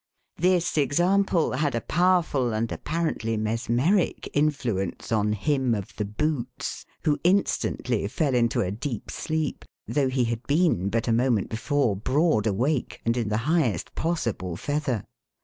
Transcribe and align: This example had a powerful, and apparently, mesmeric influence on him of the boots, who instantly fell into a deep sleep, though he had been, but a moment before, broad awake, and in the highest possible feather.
This 0.39 0.79
example 0.79 1.51
had 1.51 1.75
a 1.75 1.81
powerful, 1.81 2.53
and 2.53 2.71
apparently, 2.71 3.37
mesmeric 3.37 4.27
influence 4.33 5.11
on 5.11 5.33
him 5.33 5.75
of 5.75 5.95
the 5.95 6.05
boots, 6.05 6.87
who 7.05 7.19
instantly 7.23 8.07
fell 8.07 8.33
into 8.33 8.61
a 8.61 8.71
deep 8.71 9.11
sleep, 9.11 9.63
though 9.87 10.09
he 10.09 10.23
had 10.23 10.41
been, 10.47 10.89
but 10.89 11.07
a 11.07 11.13
moment 11.13 11.49
before, 11.51 11.95
broad 11.95 12.47
awake, 12.47 12.99
and 13.05 13.15
in 13.15 13.29
the 13.29 13.37
highest 13.45 13.93
possible 13.93 14.55
feather. 14.57 15.05